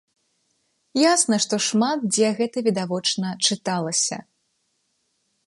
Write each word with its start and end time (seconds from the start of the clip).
Ясна, 1.11 1.37
што 1.45 1.59
шмат 1.67 1.99
дзе 2.13 2.27
гэта 2.41 2.57
відавочна 2.69 3.29
чыталася. 3.45 4.17